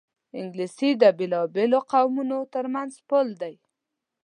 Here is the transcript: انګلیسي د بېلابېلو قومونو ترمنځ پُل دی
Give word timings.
انګلیسي 0.39 0.89
د 1.01 1.03
بېلابېلو 1.17 1.79
قومونو 1.91 2.39
ترمنځ 2.53 2.93
پُل 3.09 3.27
دی 3.41 3.55